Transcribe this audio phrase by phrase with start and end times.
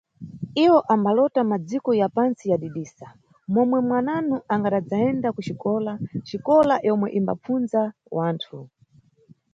[0.65, 3.07] Iwo ambalota madziko ya pantsi yadidisa,
[3.53, 5.93] momwe mwananu angadadzayenda kuxikola,
[6.29, 7.81] xikola yomwe imbapfunza
[8.15, 8.57] wanthu.